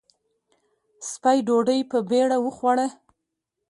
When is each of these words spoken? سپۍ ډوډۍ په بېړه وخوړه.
سپۍ 1.09 1.39
ډوډۍ 1.47 1.79
په 1.91 1.97
بېړه 2.09 2.37
وخوړه. 2.45 2.87